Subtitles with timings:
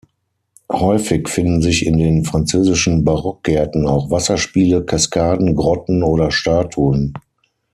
[0.71, 7.13] Häufig finden sich in den französischen Barockgärten auch Wasserspiele, Kaskaden, Grotten oder Statuen.